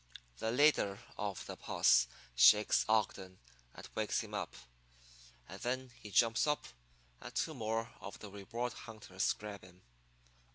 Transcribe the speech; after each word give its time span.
"The 0.39 0.49
leader 0.51 0.97
of 1.15 1.45
the 1.45 1.55
posse 1.55 2.07
shakes 2.33 2.85
Ogden 2.89 3.37
and 3.75 3.87
wakes 3.93 4.21
him 4.21 4.33
up. 4.33 4.55
And 5.47 5.61
then 5.61 5.89
he 5.95 6.09
jumps 6.09 6.47
up, 6.47 6.65
and 7.21 7.35
two 7.35 7.53
more 7.53 7.93
of 7.99 8.17
the 8.17 8.31
reward 8.31 8.73
hunters 8.73 9.31
grab 9.33 9.63
him. 9.63 9.83